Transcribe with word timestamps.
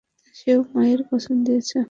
সেও 0.35 0.59
মায়ের 0.73 1.01
কসম 1.09 1.37
দিয়েছে! 1.45 1.75